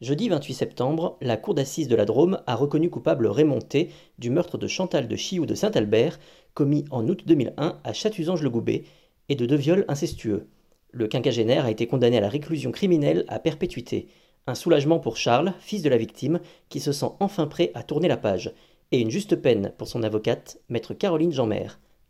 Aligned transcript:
Jeudi 0.00 0.28
28 0.28 0.54
septembre, 0.54 1.18
la 1.20 1.36
cour 1.36 1.54
d'assises 1.54 1.88
de 1.88 1.96
la 1.96 2.04
Drôme 2.04 2.40
a 2.46 2.54
reconnu 2.54 2.88
coupable 2.88 3.26
Raymond 3.26 3.58
T 3.58 3.90
du 4.20 4.30
meurtre 4.30 4.56
de 4.56 4.68
Chantal 4.68 5.08
de 5.08 5.16
Chiou 5.16 5.44
de 5.44 5.56
Saint-Albert, 5.56 6.20
commis 6.54 6.84
en 6.92 7.08
août 7.08 7.24
2001 7.26 7.80
à 7.82 7.92
Chatuzange-le-Goubet, 7.92 8.84
et 9.28 9.34
de 9.34 9.44
deux 9.44 9.56
viols 9.56 9.84
incestueux. 9.88 10.46
Le 10.92 11.08
quinquagénaire 11.08 11.64
a 11.64 11.72
été 11.72 11.88
condamné 11.88 12.16
à 12.16 12.20
la 12.20 12.28
réclusion 12.28 12.70
criminelle 12.70 13.24
à 13.26 13.40
perpétuité. 13.40 14.06
Un 14.46 14.54
soulagement 14.54 15.00
pour 15.00 15.16
Charles, 15.16 15.52
fils 15.58 15.82
de 15.82 15.90
la 15.90 15.98
victime, 15.98 16.38
qui 16.68 16.78
se 16.78 16.92
sent 16.92 17.10
enfin 17.18 17.48
prêt 17.48 17.72
à 17.74 17.82
tourner 17.82 18.06
la 18.06 18.16
page. 18.16 18.52
Et 18.92 19.00
une 19.00 19.10
juste 19.10 19.34
peine 19.34 19.72
pour 19.78 19.88
son 19.88 20.04
avocate, 20.04 20.60
maître 20.68 20.94
Caroline 20.94 21.32
Jeanmer. 21.32 21.66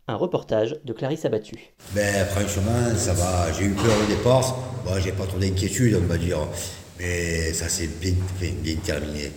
Un 0.07 0.15
reportage 0.15 0.79
de 0.85 0.93
Clarisse 0.93 1.25
Abattu. 1.25 1.73
Ben 1.95 2.25
franchement, 2.25 2.95
ça 2.95 3.13
va. 3.13 3.51
J'ai 3.51 3.65
eu 3.65 3.73
peur 3.73 3.95
au 4.03 4.07
départ. 4.07 4.57
J'ai 5.03 5.11
pas 5.11 5.25
trop 5.25 5.39
d'inquiétude, 5.39 5.99
on 6.01 6.05
va 6.05 6.17
dire. 6.17 6.37
Mais 6.99 7.53
ça 7.53 7.69
s'est 7.69 7.87
bien, 7.87 8.13
terminé. 8.83 9.31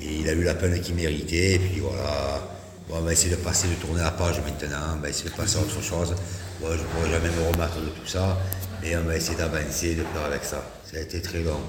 Et 0.00 0.16
il 0.20 0.28
a 0.28 0.32
eu 0.32 0.42
la 0.42 0.54
peine 0.54 0.80
qu'il 0.80 0.94
méritait. 0.94 1.54
Et 1.54 1.58
puis 1.58 1.80
voilà. 1.80 2.42
Bon, 2.88 2.96
on 2.98 3.02
va 3.02 3.12
essayer 3.12 3.34
de 3.34 3.40
passer, 3.40 3.68
de 3.68 3.74
tourner 3.74 4.02
la 4.02 4.10
page 4.10 4.36
maintenant. 4.40 4.96
On 4.96 5.00
va 5.00 5.08
essayer 5.08 5.30
de 5.30 5.34
passer 5.34 5.58
à 5.58 5.62
autre 5.62 5.82
chose. 5.82 6.14
Bon, 6.60 6.68
je 6.70 6.78
ne 6.78 6.84
pourrais 6.84 7.10
jamais 7.10 7.34
me 7.34 7.52
remettre 7.52 7.80
de 7.80 7.88
tout 7.88 8.06
ça. 8.06 8.38
Mais 8.82 8.96
on 8.96 9.02
va 9.02 9.16
essayer 9.16 9.36
d'avancer, 9.36 9.94
de 9.94 10.02
faire 10.02 10.24
avec 10.26 10.44
ça. 10.44 10.62
Ça 10.84 10.98
a 10.98 11.00
été 11.00 11.20
très 11.20 11.40
long. 11.40 11.60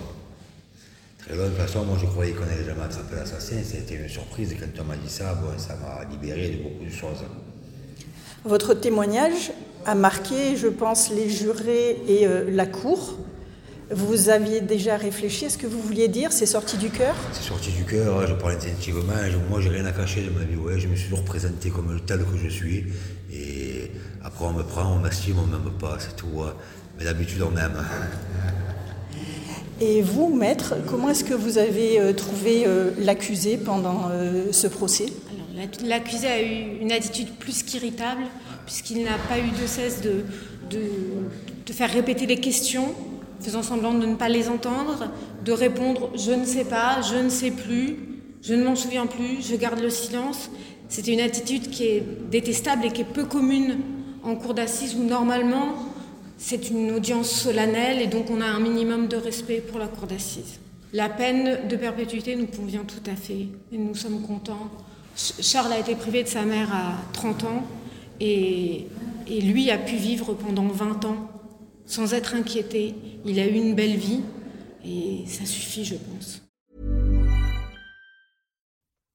Très 1.25 1.35
long. 1.35 1.45
De 1.45 1.49
toute 1.49 1.57
façon, 1.57 1.85
moi 1.85 1.97
je 1.99 2.05
croyais 2.05 2.33
qu'on 2.33 2.43
allait 2.43 2.65
jamais 2.65 2.83
attraper 2.83 3.15
l'assassin. 3.15 3.55
Été 3.57 3.95
une 3.95 4.09
surprise. 4.09 4.55
Quand 4.59 4.81
on 4.81 4.85
m'a 4.85 4.95
dit 4.97 5.09
ça, 5.09 5.33
bon, 5.33 5.57
ça 5.57 5.75
m'a 5.77 6.03
libéré 6.09 6.49
de 6.49 6.63
beaucoup 6.63 6.85
de 6.85 6.91
choses. 6.91 7.23
Votre 8.43 8.73
témoignage 8.73 9.51
a 9.85 9.95
marqué, 9.95 10.55
je 10.55 10.67
pense, 10.67 11.09
les 11.09 11.29
jurés 11.29 11.97
et 12.07 12.27
euh, 12.27 12.51
la 12.51 12.65
cour. 12.65 13.17
Vous 13.89 14.27
aviez 14.29 14.59
déjà 14.59 14.97
réfléchi 14.97 15.45
à 15.45 15.49
ce 15.49 15.57
que 15.57 15.65
vous 15.65 15.81
vouliez 15.81 16.09
dire 16.09 16.33
C'est 16.33 16.45
sorti 16.45 16.75
du 16.77 16.89
cœur? 16.89 17.15
C'est 17.31 17.47
sorti 17.47 17.71
du 17.71 17.85
cœur, 17.85 18.27
je 18.27 18.33
parle 18.33 18.55
instinctivement. 18.55 19.13
Moi, 19.49 19.61
j'ai 19.61 19.69
rien 19.69 19.85
à 19.85 19.91
cacher 19.93 20.23
de 20.23 20.29
ma 20.29 20.43
vie. 20.43 20.57
Ouais, 20.57 20.77
je 20.77 20.87
me 20.87 20.95
suis 20.95 21.05
toujours 21.09 21.23
présenté 21.23 21.69
comme 21.69 21.93
le 21.93 22.01
tel 22.01 22.19
que 22.19 22.37
je 22.37 22.49
suis. 22.49 22.85
Et 23.31 23.89
après, 24.23 24.43
on 24.45 24.51
me 24.51 24.63
prend, 24.63 24.93
on 24.93 24.99
m'estime, 24.99 25.37
on 25.39 25.45
m'aime 25.45 25.71
pas, 25.79 25.97
c'est 25.99 26.15
tout. 26.17 26.27
ouais. 26.33 26.47
Mais 26.97 27.05
d'habitude, 27.05 27.41
on 27.43 27.51
m'aime. 27.51 27.81
Et 29.79 30.01
vous, 30.01 30.35
maître, 30.35 30.75
comment 30.87 31.09
est-ce 31.09 31.23
que 31.23 31.35
vous 31.35 31.57
avez 31.57 31.99
euh, 31.99 32.11
trouvé 32.11 32.63
euh, 32.65 32.91
l'accusé 32.97 33.57
pendant 33.57 34.09
euh, 34.11 34.51
ce 34.51 34.67
procès? 34.67 35.05
L'accusé 35.85 36.27
a 36.27 36.41
eu 36.41 36.79
une 36.81 36.91
attitude 36.91 37.29
plus 37.39 37.63
qu'irritable, 37.63 38.23
puisqu'il 38.65 39.03
n'a 39.03 39.17
pas 39.29 39.37
eu 39.39 39.49
de 39.61 39.67
cesse 39.67 40.01
de, 40.01 40.23
de, 40.69 40.81
de 41.65 41.73
faire 41.73 41.91
répéter 41.91 42.25
les 42.25 42.39
questions, 42.39 42.93
faisant 43.39 43.63
semblant 43.63 43.93
de 43.93 44.05
ne 44.05 44.15
pas 44.15 44.29
les 44.29 44.49
entendre, 44.49 45.09
de 45.45 45.51
répondre 45.51 46.09
je 46.15 46.31
ne 46.31 46.45
sais 46.45 46.65
pas, 46.65 47.01
je 47.01 47.15
ne 47.17 47.29
sais 47.29 47.51
plus, 47.51 47.95
je 48.41 48.53
ne 48.53 48.63
m'en 48.63 48.75
souviens 48.75 49.07
plus, 49.07 49.47
je 49.47 49.55
garde 49.55 49.79
le 49.79 49.89
silence. 49.89 50.49
C'était 50.89 51.13
une 51.13 51.19
attitude 51.21 51.69
qui 51.69 51.83
est 51.85 52.03
détestable 52.31 52.85
et 52.85 52.91
qui 52.91 53.01
est 53.01 53.05
peu 53.13 53.25
commune 53.25 53.77
en 54.23 54.35
cour 54.35 54.53
d'assises 54.53 54.95
où 54.95 55.03
normalement 55.03 55.73
c'est 56.37 56.69
une 56.69 56.91
audience 56.91 57.29
solennelle 57.29 58.01
et 58.01 58.07
donc 58.07 58.29
on 58.29 58.41
a 58.41 58.45
un 58.45 58.59
minimum 58.59 59.07
de 59.07 59.17
respect 59.17 59.59
pour 59.59 59.79
la 59.79 59.87
cour 59.87 60.07
d'assises. 60.07 60.59
La 60.93 61.09
peine 61.09 61.67
de 61.67 61.75
perpétuité 61.75 62.35
nous 62.35 62.47
convient 62.47 62.83
tout 62.85 63.09
à 63.11 63.15
fait 63.15 63.47
et 63.71 63.77
nous 63.77 63.95
sommes 63.95 64.21
contents. 64.21 64.69
Ch- 65.15 65.45
Charles 65.45 65.73
a 65.73 65.79
été 65.79 65.95
privé 65.95 66.23
de 66.23 66.27
sa 66.29 66.43
mère 66.43 66.69
à 66.73 66.93
30 67.13 67.43
ans 67.43 67.63
et 68.21 68.87
lui 69.29 69.69
a 69.71 69.77
pu 69.77 69.95
vivre 69.95 70.33
pendant 70.33 70.67
20 70.67 71.05
ans 71.05 71.17
sans 71.87 72.13
être 72.13 72.35
inquiété. 72.35 72.93
Il 73.25 73.39
a 73.39 73.47
eu 73.47 73.55
une 73.55 73.73
belle 73.73 73.97
vie 73.97 74.21
et 74.85 75.25
ça 75.27 75.45
suffit, 75.45 75.83
je 75.83 75.95
pense. 75.95 76.41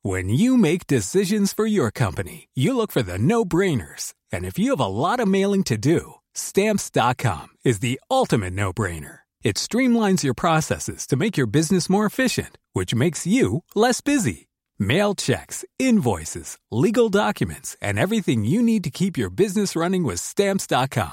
When 0.04 0.28
you 0.28 0.56
make 0.56 0.88
decisions 0.88 1.52
for 1.52 1.64
your 1.64 1.92
company, 1.92 2.48
you 2.56 2.76
look 2.76 2.90
for 2.90 3.02
the 3.02 3.18
no 3.18 3.44
brainers. 3.44 4.14
And 4.32 4.44
if 4.44 4.58
you 4.58 4.70
have 4.70 4.80
a 4.80 4.86
lot 4.86 5.20
of 5.20 5.28
mailing 5.28 5.62
to 5.64 5.76
do, 5.76 6.14
stamps.com 6.34 7.50
is 7.64 7.78
the 7.78 8.00
ultimate 8.10 8.52
no 8.52 8.72
brainer. 8.72 9.20
It 9.44 9.56
streamlines 9.56 10.24
your 10.24 10.34
processes 10.34 11.06
to 11.06 11.16
make 11.16 11.36
your 11.36 11.46
business 11.46 11.88
more 11.88 12.04
efficient, 12.04 12.58
which 12.72 12.96
makes 12.96 13.28
you 13.28 13.62
less 13.76 14.00
busy. 14.00 14.48
Mail 14.76 15.14
checks, 15.14 15.64
invoices, 15.78 16.58
legal 16.72 17.08
documents, 17.08 17.76
and 17.80 17.96
everything 17.96 18.44
you 18.44 18.60
need 18.60 18.82
to 18.82 18.90
keep 18.90 19.16
your 19.16 19.30
business 19.30 19.76
running 19.76 20.02
with 20.02 20.18
stamps.com. 20.18 21.12